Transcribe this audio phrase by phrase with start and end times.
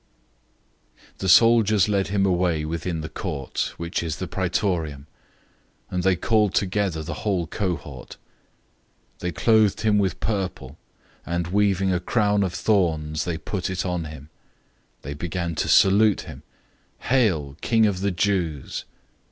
[1.17, 5.05] 015:016 The soldiers led him away within the court, which is the Praetorium;
[5.91, 8.17] and they called together the whole cohort.
[9.17, 10.79] 015:017 They clothed him with purple,
[11.23, 14.29] and weaving a crown of thorns, they put it on him.
[15.01, 16.41] 015:018 They began to salute him,
[17.01, 18.85] "Hail, King of the Jews!"